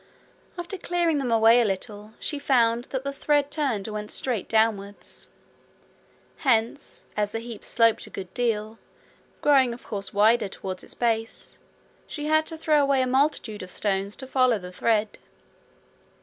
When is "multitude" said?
13.05-13.61